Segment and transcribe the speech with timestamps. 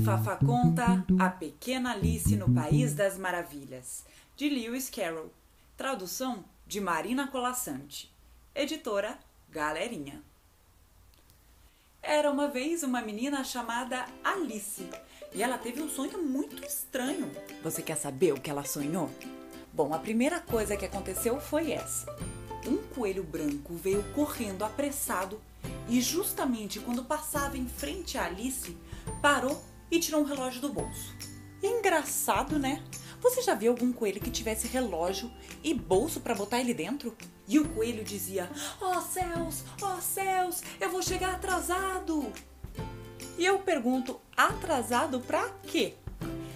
[0.00, 5.30] Fafá conta A Pequena Alice no País das Maravilhas, de Lewis Carroll.
[5.76, 8.10] Tradução de Marina Colassante.
[8.54, 9.18] Editora
[9.50, 10.22] Galerinha.
[12.02, 14.88] Era uma vez uma menina chamada Alice
[15.32, 17.30] e ela teve um sonho muito estranho.
[17.62, 19.10] Você quer saber o que ela sonhou?
[19.74, 22.06] Bom, a primeira coisa que aconteceu foi essa.
[22.66, 25.38] Um coelho branco veio correndo apressado
[25.86, 28.76] e, justamente quando passava em frente a Alice,
[29.20, 29.62] parou
[29.92, 31.14] e tirou um relógio do bolso.
[31.62, 32.82] Engraçado, né?
[33.20, 35.30] Você já viu algum coelho que tivesse relógio
[35.62, 37.14] e bolso para botar ele dentro?
[37.46, 38.50] E o coelho dizia:
[38.80, 42.32] "Ó oh, céus, ó oh, céus, eu vou chegar atrasado".
[43.38, 45.94] E eu pergunto: atrasado para quê?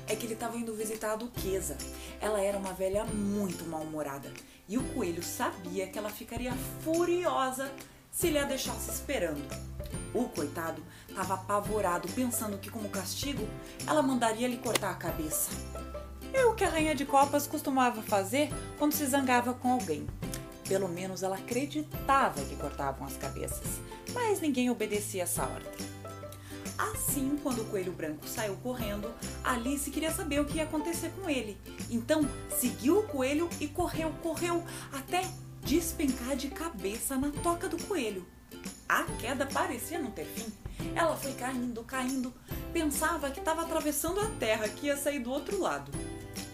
[0.08, 1.76] É que ele estava indo visitar a duquesa.
[2.20, 4.32] Ela era uma velha muito mal-humorada
[4.68, 7.70] e o coelho sabia que ela ficaria furiosa
[8.16, 9.42] se ele a deixasse esperando.
[10.14, 13.46] O coitado estava apavorado, pensando que, como castigo,
[13.86, 15.50] ela mandaria lhe cortar a cabeça.
[16.32, 20.06] É o que a rainha de copas costumava fazer quando se zangava com alguém.
[20.66, 23.80] Pelo menos ela acreditava que cortavam as cabeças,
[24.14, 25.86] mas ninguém obedecia essa ordem.
[26.78, 29.12] Assim, quando o coelho branco saiu correndo,
[29.44, 31.58] Alice queria saber o que ia acontecer com ele.
[31.90, 32.26] Então,
[32.58, 35.22] seguiu o coelho e correu, correu, até
[35.66, 38.24] despencar de cabeça na toca do coelho.
[38.88, 40.46] A queda parecia não ter fim.
[40.94, 42.32] Ela foi caindo, caindo,
[42.72, 45.90] pensava que estava atravessando a terra, que ia sair do outro lado.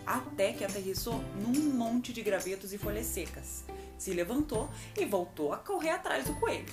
[0.07, 3.65] Até que aterrissou num monte de gravetos e folhas secas.
[3.99, 6.73] Se levantou e voltou a correr atrás do coelho.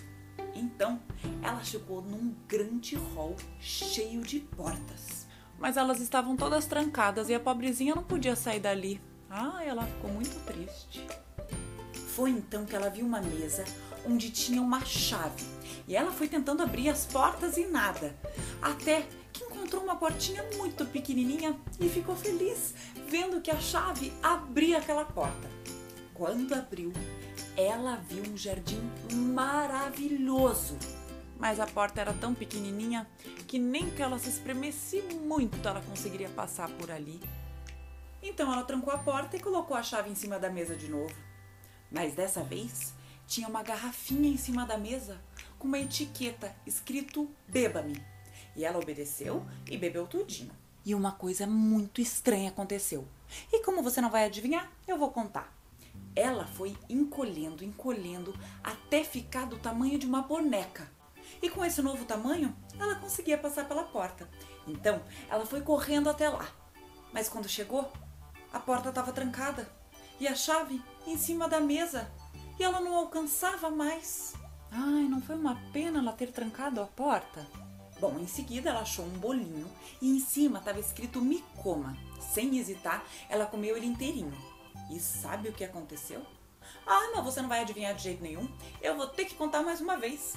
[0.55, 0.99] Então,
[1.43, 5.27] ela chegou num grande hall cheio de portas.
[5.59, 9.01] Mas elas estavam todas trancadas e a pobrezinha não podia sair dali.
[9.29, 11.05] Ah, ela ficou muito triste.
[12.19, 13.63] Foi então que ela viu uma mesa
[14.05, 15.41] onde tinha uma chave.
[15.87, 18.13] E ela foi tentando abrir as portas e nada.
[18.61, 22.75] Até que encontrou uma portinha muito pequenininha e ficou feliz
[23.07, 25.49] vendo que a chave abria aquela porta.
[26.13, 26.91] Quando abriu,
[27.55, 28.81] ela viu um jardim
[29.13, 30.77] maravilhoso.
[31.39, 33.07] Mas a porta era tão pequenininha
[33.47, 37.21] que nem que ela se espremesse muito ela conseguiria passar por ali.
[38.21, 41.28] Então ela trancou a porta e colocou a chave em cima da mesa de novo.
[41.91, 42.93] Mas dessa vez
[43.27, 45.21] tinha uma garrafinha em cima da mesa
[45.57, 48.03] com uma etiqueta escrito Beba-me.
[48.55, 50.51] E ela obedeceu e bebeu tudinho.
[50.85, 53.07] E uma coisa muito estranha aconteceu.
[53.51, 55.53] E como você não vai adivinhar, eu vou contar.
[56.15, 58.33] Ela foi encolhendo, encolhendo
[58.63, 60.89] até ficar do tamanho de uma boneca.
[61.41, 64.27] E com esse novo tamanho, ela conseguia passar pela porta.
[64.67, 66.47] Então, ela foi correndo até lá.
[67.13, 67.91] Mas quando chegou,
[68.51, 69.71] a porta estava trancada
[70.19, 72.11] e a chave em cima da mesa
[72.59, 74.33] e ela não alcançava mais.
[74.71, 77.47] Ai, não foi uma pena ela ter trancado a porta?
[77.99, 79.69] Bom, em seguida ela achou um bolinho
[80.01, 81.97] e em cima estava escrito me coma.
[82.19, 84.33] Sem hesitar, ela comeu ele inteirinho.
[84.91, 86.21] E sabe o que aconteceu?
[86.85, 88.47] Ah, não, você não vai adivinhar de jeito nenhum.
[88.81, 90.33] Eu vou ter que contar mais uma vez.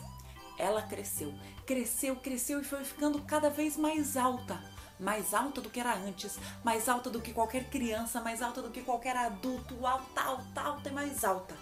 [0.58, 1.34] Ela cresceu,
[1.66, 4.60] cresceu, cresceu e foi ficando cada vez mais alta
[5.02, 8.70] mais alta do que era antes, mais alta do que qualquer criança, mais alta do
[8.70, 11.56] que qualquer adulto, alta, alta, alta e mais alta.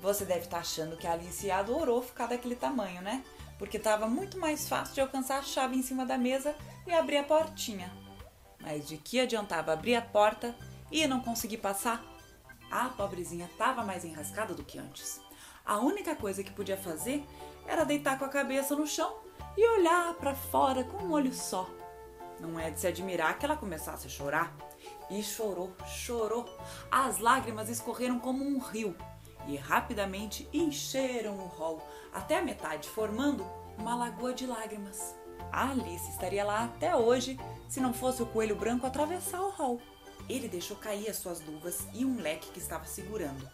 [0.00, 3.24] Você deve estar tá achando que a Alice adorou ficar daquele tamanho, né?
[3.58, 6.54] Porque estava muito mais fácil de alcançar a chave em cima da mesa
[6.86, 7.90] e abrir a portinha.
[8.60, 10.54] Mas de que adiantava abrir a porta
[10.92, 12.04] e não conseguir passar?
[12.70, 15.18] A pobrezinha estava mais enrascada do que antes.
[15.64, 17.24] A única coisa que podia fazer
[17.66, 19.16] era deitar com a cabeça no chão
[19.56, 21.66] e olhar para fora com um olho só.
[22.40, 24.56] Não é de se admirar que ela começasse a chorar.
[25.10, 26.44] E chorou, chorou.
[26.90, 28.96] As lágrimas escorreram como um rio
[29.46, 33.44] e rapidamente encheram o hall até a metade, formando
[33.78, 35.14] uma lagoa de lágrimas.
[35.52, 39.80] A Alice estaria lá até hoje se não fosse o coelho branco atravessar o hall.
[40.28, 43.48] Ele deixou cair as suas luvas e um leque que estava segurando.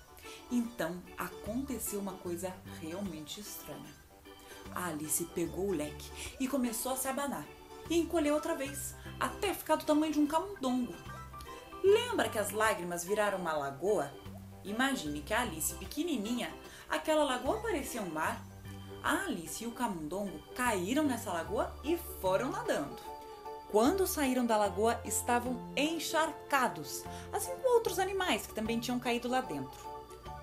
[0.51, 4.01] Então aconteceu uma coisa realmente estranha.
[4.73, 6.09] A Alice pegou o leque
[6.39, 7.45] e começou a se abanar
[7.91, 10.95] e encolheu outra vez, até ficar do tamanho de um camundongo.
[11.83, 14.11] Lembra que as lágrimas viraram uma lagoa?
[14.65, 16.55] Imagine que a Alice pequenininha,
[16.89, 18.41] aquela lagoa parecia um mar.
[19.03, 22.99] A Alice e o camundongo caíram nessa lagoa e foram nadando.
[23.71, 29.41] Quando saíram da lagoa, estavam encharcados, assim como outros animais que também tinham caído lá
[29.41, 29.91] dentro.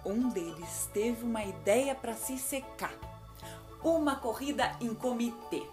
[0.05, 2.94] Um deles teve uma ideia para se secar
[3.83, 5.63] uma corrida em comitê.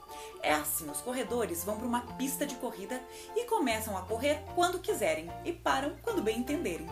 [0.45, 3.03] É assim, os corredores vão para uma pista de corrida
[3.35, 6.87] e começam a correr quando quiserem e param quando bem entenderem.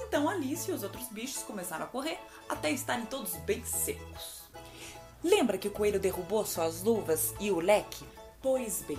[0.00, 4.42] Então Alice e os outros bichos começaram a correr até estarem todos bem secos.
[5.22, 8.04] Lembra que o coelho derrubou suas luvas e o leque?
[8.42, 8.98] Pois bem,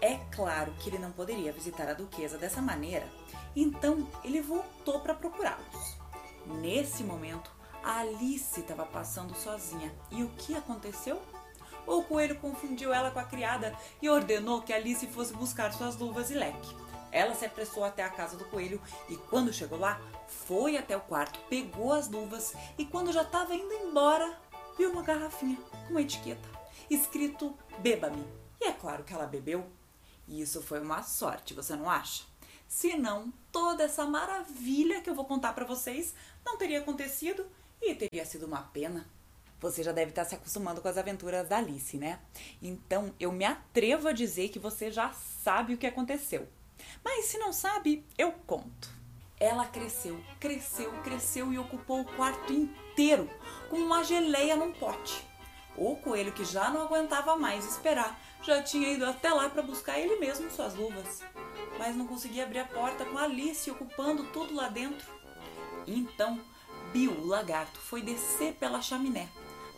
[0.00, 3.06] É claro que ele não poderia visitar a duquesa dessa maneira,
[3.54, 5.96] então ele voltou para procurá-los.
[6.46, 7.50] Nesse momento,
[7.82, 9.92] Alice estava passando sozinha.
[10.10, 11.20] E o que aconteceu?
[11.88, 16.30] O coelho confundiu ela com a criada e ordenou que Alice fosse buscar suas luvas
[16.30, 16.76] e leque.
[17.10, 19.98] Ela se apressou até a casa do coelho e, quando chegou lá,
[20.28, 24.38] foi até o quarto, pegou as luvas e, quando já estava indo embora,
[24.76, 26.46] viu uma garrafinha com uma etiqueta
[26.90, 28.24] escrito Beba-me.
[28.60, 29.66] E é claro que ela bebeu.
[30.26, 32.24] E isso foi uma sorte, você não acha?
[32.66, 36.14] Senão, toda essa maravilha que eu vou contar para vocês
[36.44, 37.46] não teria acontecido
[37.80, 39.08] e teria sido uma pena.
[39.60, 42.20] Você já deve estar se acostumando com as aventuras da Alice, né?
[42.62, 46.48] Então eu me atrevo a dizer que você já sabe o que aconteceu.
[47.04, 48.88] Mas se não sabe, eu conto.
[49.40, 53.30] Ela cresceu, cresceu, cresceu e ocupou o quarto inteiro,
[53.68, 55.24] como uma geleia num pote.
[55.76, 59.98] O coelho, que já não aguentava mais esperar, já tinha ido até lá para buscar
[59.98, 61.22] ele mesmo suas luvas.
[61.78, 65.08] Mas não conseguia abrir a porta com Alice ocupando tudo lá dentro.
[65.86, 66.40] Então,
[66.92, 69.28] Bill, o lagarto, foi descer pela chaminé.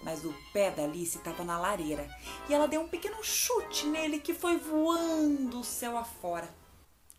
[0.02, 2.08] Mas o pé da Alice estava na lareira
[2.49, 6.49] e ela deu um pequeno chute nele que foi voando o céu afora.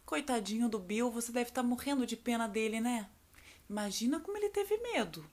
[0.06, 3.10] Coitadinho do Bill, você deve estar tá morrendo de pena dele, né?
[3.70, 5.24] Imagina como ele teve medo.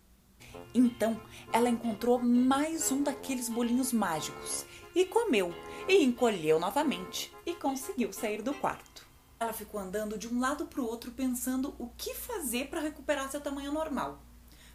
[0.74, 1.20] Então,
[1.52, 5.52] ela encontrou mais um daqueles bolinhos mágicos e comeu,
[5.88, 9.06] e encolheu novamente e conseguiu sair do quarto.
[9.40, 13.30] Ela ficou andando de um lado para o outro pensando o que fazer para recuperar
[13.30, 14.20] seu tamanho normal.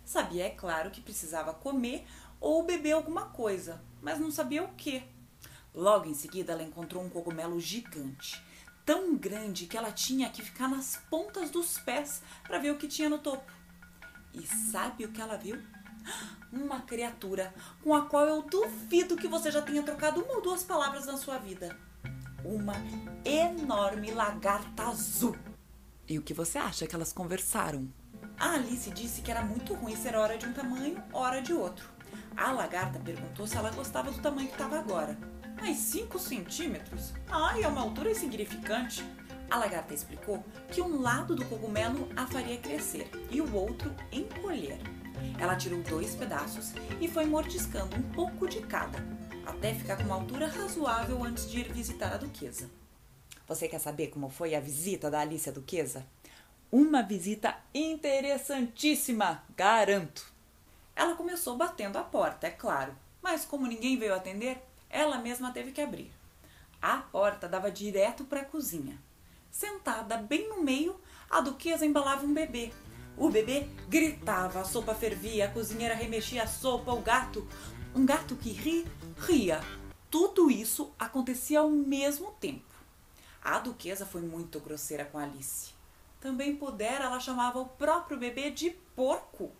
[0.05, 2.05] Sabia, é claro, que precisava comer
[2.43, 5.01] ou beber alguma coisa, mas não sabia o que.
[5.73, 8.43] Logo em seguida, ela encontrou um cogumelo gigante,
[8.85, 12.85] tão grande que ela tinha que ficar nas pontas dos pés para ver o que
[12.85, 13.49] tinha no topo.
[14.33, 15.57] E sabe o que ela viu?
[16.51, 20.63] Uma criatura com a qual eu duvido que você já tenha trocado uma ou duas
[20.63, 21.79] palavras na sua vida.
[22.43, 22.75] Uma
[23.23, 25.37] enorme lagarta azul.
[26.09, 27.87] E o que você acha que elas conversaram?
[28.37, 31.93] A Alice disse que era muito ruim ser hora de um tamanho, hora de outro.
[32.35, 35.17] A lagarta perguntou se ela gostava do tamanho que estava agora.
[35.59, 37.13] Mas 5 centímetros?
[37.29, 39.03] Ai, é uma altura insignificante.
[39.49, 44.79] A lagarta explicou que um lado do cogumelo a faria crescer e o outro encolher.
[45.39, 48.97] Ela tirou dois pedaços e foi mordiscando um pouco de cada,
[49.45, 52.69] até ficar com uma altura razoável antes de ir visitar a duquesa.
[53.47, 56.05] Você quer saber como foi a visita da Alice à duquesa?
[56.71, 60.32] Uma visita interessantíssima, garanto.
[60.95, 65.71] Ela começou batendo a porta, é claro, mas como ninguém veio atender, ela mesma teve
[65.71, 66.11] que abrir.
[66.81, 68.99] A porta dava direto para a cozinha.
[69.49, 70.99] Sentada bem no meio,
[71.29, 72.71] a duquesa embalava um bebê.
[73.17, 77.47] O bebê gritava, a sopa fervia, a cozinheira remexia a sopa, o gato,
[77.95, 78.87] um gato que ri,
[79.17, 79.61] ria.
[80.09, 82.73] Tudo isso acontecia ao mesmo tempo.
[83.41, 85.73] A duquesa foi muito grosseira com Alice
[86.23, 89.51] também pudera, ela chamava o próprio bebê de porco.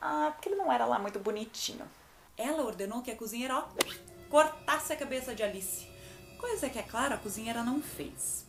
[0.00, 1.88] Ah, porque ele não era lá muito bonitinho.
[2.36, 3.68] Ela ordenou que a cozinheira ó,
[4.28, 5.88] cortasse a cabeça de Alice,
[6.38, 8.46] coisa que, é claro, a cozinheira não fez.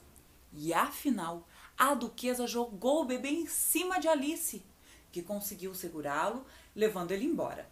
[0.53, 1.47] E afinal,
[1.77, 4.63] a duquesa jogou o bebê em cima de Alice,
[5.11, 7.67] que conseguiu segurá-lo, levando ele embora.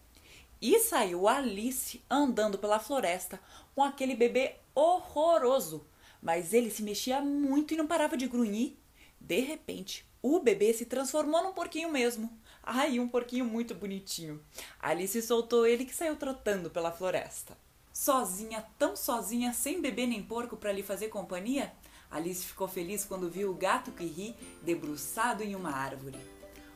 [0.60, 3.40] E saiu Alice andando pela floresta
[3.76, 5.86] com aquele bebê horroroso,
[6.22, 8.76] mas ele se mexia muito e não parava de grunhir
[9.19, 12.31] de repente, o bebê se transformou num porquinho mesmo.
[12.69, 14.44] Ai, um porquinho muito bonitinho.
[14.78, 17.57] Alice soltou ele que saiu trotando pela floresta.
[17.94, 21.71] Sozinha, tão sozinha, sem bebê nem porco para lhe fazer companhia,
[22.12, 26.19] Alice ficou feliz quando viu o gato que ri debruçado em uma árvore.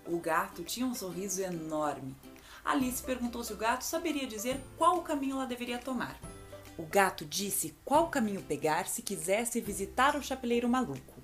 [0.05, 2.15] O gato tinha um sorriso enorme.
[2.63, 6.17] Alice perguntou se o gato saberia dizer qual o caminho ela deveria tomar.
[6.77, 11.21] O gato disse qual caminho pegar se quisesse visitar o chapeleiro maluco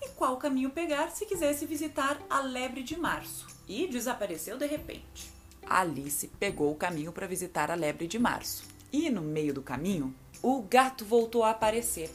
[0.00, 3.55] e qual caminho pegar se quisesse visitar a Lebre de Março.
[3.68, 5.30] E desapareceu de repente.
[5.68, 8.64] Alice pegou o caminho para visitar a Lebre de Março.
[8.92, 12.10] E no meio do caminho, o gato voltou a aparecer.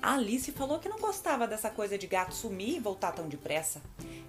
[0.00, 3.82] Alice falou que não gostava dessa coisa de gato sumir e voltar tão depressa.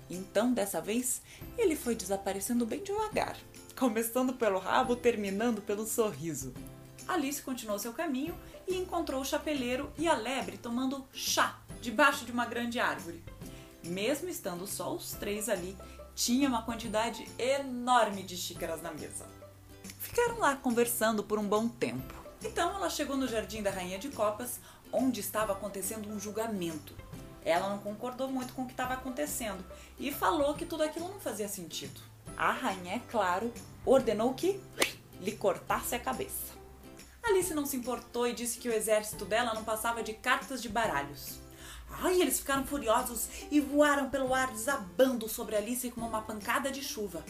[0.09, 1.21] Então, dessa vez,
[1.57, 3.37] ele foi desaparecendo bem devagar,
[3.77, 6.53] começando pelo rabo, terminando pelo sorriso.
[7.07, 8.35] Alice continuou seu caminho
[8.67, 13.23] e encontrou o chapeleiro e a lebre tomando chá debaixo de uma grande árvore.
[13.83, 15.77] Mesmo estando só os três ali,
[16.19, 19.25] tinha uma quantidade enorme de xícaras na mesa.
[20.01, 22.13] Ficaram lá conversando por um bom tempo.
[22.43, 24.59] Então ela chegou no jardim da Rainha de Copas,
[24.91, 26.93] onde estava acontecendo um julgamento.
[27.45, 29.63] Ela não concordou muito com o que estava acontecendo
[29.97, 32.01] e falou que tudo aquilo não fazia sentido.
[32.35, 33.53] A rainha, é claro,
[33.85, 34.59] ordenou que
[35.21, 36.53] lhe cortasse a cabeça.
[37.23, 40.67] Alice não se importou e disse que o exército dela não passava de cartas de
[40.67, 41.39] baralhos.
[41.91, 46.81] Ai, eles ficaram furiosos e voaram pelo ar desabando sobre Alice como uma pancada de
[46.81, 47.23] chuva.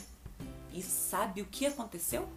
[0.71, 2.29] E sabe o que aconteceu?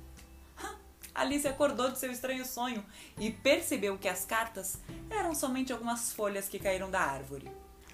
[1.14, 2.82] Alice acordou de seu estranho sonho
[3.18, 4.78] e percebeu que as cartas
[5.10, 7.50] eram somente algumas folhas que caíram da árvore.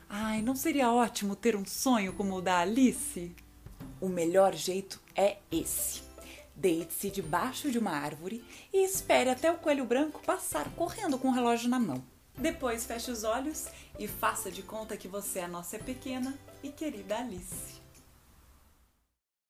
[0.08, 3.34] Ai, não seria ótimo ter um sonho como o da Alice?
[4.00, 6.02] O melhor jeito é esse.
[6.54, 11.32] Deite-se debaixo de uma árvore e espere até o coelho branco passar correndo com o
[11.32, 12.02] relógio na mão.
[12.38, 13.66] Depois feche os olhos
[13.98, 17.80] e faça de conta que você é a nossa pequena e querida Alice.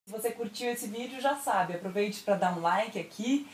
[0.07, 3.47] Se você curtiu esse vídeo, já sabe, aproveite para dar um like aqui,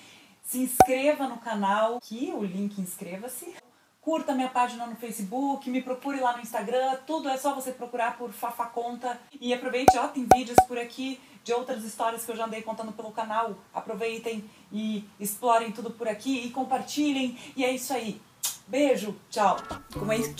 [0.44, 3.56] se inscreva no canal, aqui o link inscreva-se.
[4.00, 8.16] Curta minha página no Facebook, me procure lá no Instagram, tudo é só você procurar
[8.16, 9.18] por Fafa Conta.
[9.40, 12.92] E aproveite, ó, tem vídeos por aqui de outras histórias que eu já andei contando
[12.92, 13.56] pelo canal.
[13.72, 17.36] Aproveitem e explorem tudo por aqui e compartilhem.
[17.56, 18.20] E é isso aí.
[18.66, 19.56] Beijo, tchau.
[19.92, 20.35] Como é isso?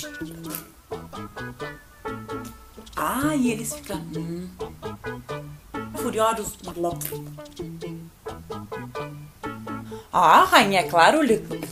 [2.97, 4.49] Ah, e eles ficam hum,
[5.97, 6.57] furiosos.
[10.13, 11.64] Ah, rainha, é claro, embora.